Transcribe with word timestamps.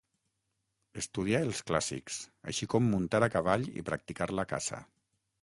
Estudià 1.01 1.41
els 1.47 1.61
clàssics 1.71 2.17
així 2.53 2.69
com 2.75 2.89
muntar 2.95 3.21
a 3.27 3.31
cavall 3.37 3.69
i 3.83 3.87
practicar 3.93 4.31
la 4.43 4.49
caça. 4.57 4.83